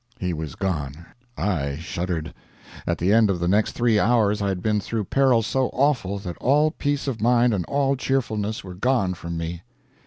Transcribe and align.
He 0.19 0.33
was 0.33 0.55
gone. 0.55 1.05
I 1.37 1.75
shuddered. 1.77 2.33
At 2.87 2.97
the 2.97 3.13
end 3.13 3.29
of 3.29 3.39
the 3.39 3.47
next 3.47 3.73
three 3.73 3.99
hours 3.99 4.41
I 4.41 4.47
had 4.49 4.63
been 4.63 4.79
through 4.79 5.03
perils 5.03 5.45
so 5.45 5.69
awful 5.73 6.17
that 6.17 6.37
all 6.37 6.71
peace 6.71 7.07
of 7.07 7.21
mind 7.21 7.53
and 7.53 7.65
all 7.65 7.95
cheerfulness 7.95 8.63
were 8.63 8.73
gone 8.73 9.13
from 9.13 9.37
me. 9.37 9.61